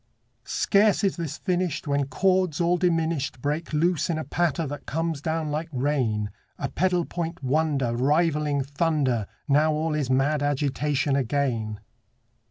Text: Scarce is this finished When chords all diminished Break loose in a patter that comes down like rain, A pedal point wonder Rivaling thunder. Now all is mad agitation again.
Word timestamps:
Scarce 0.47 1.03
is 1.03 1.15
this 1.17 1.37
finished 1.37 1.85
When 1.87 2.07
chords 2.07 2.59
all 2.59 2.75
diminished 2.77 3.39
Break 3.39 3.71
loose 3.71 4.09
in 4.09 4.17
a 4.17 4.23
patter 4.23 4.65
that 4.65 4.87
comes 4.87 5.21
down 5.21 5.51
like 5.51 5.69
rain, 5.71 6.31
A 6.57 6.69
pedal 6.69 7.05
point 7.05 7.43
wonder 7.43 7.95
Rivaling 7.95 8.63
thunder. 8.63 9.27
Now 9.47 9.73
all 9.73 9.93
is 9.93 10.09
mad 10.09 10.41
agitation 10.41 11.15
again. 11.15 11.81